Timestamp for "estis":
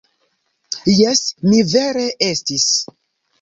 2.31-2.67